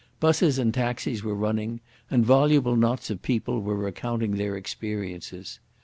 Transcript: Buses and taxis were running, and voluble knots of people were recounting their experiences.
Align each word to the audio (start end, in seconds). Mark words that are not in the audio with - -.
Buses 0.19 0.57
and 0.57 0.73
taxis 0.73 1.23
were 1.23 1.35
running, 1.35 1.79
and 2.09 2.25
voluble 2.25 2.75
knots 2.75 3.11
of 3.11 3.21
people 3.21 3.61
were 3.61 3.75
recounting 3.75 4.31
their 4.35 4.57
experiences. 4.57 5.59